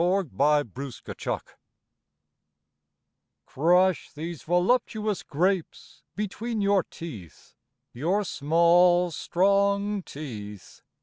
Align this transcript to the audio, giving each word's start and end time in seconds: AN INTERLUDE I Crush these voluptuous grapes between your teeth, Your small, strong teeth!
AN 0.01 0.27
INTERLUDE 0.33 1.21
I 1.29 1.41
Crush 3.45 4.11
these 4.13 4.41
voluptuous 4.41 5.21
grapes 5.21 6.01
between 6.15 6.59
your 6.59 6.81
teeth, 6.81 7.53
Your 7.93 8.23
small, 8.23 9.11
strong 9.11 10.01
teeth! 10.01 10.81